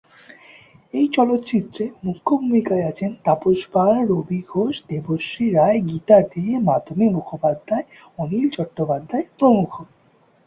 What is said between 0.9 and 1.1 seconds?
এই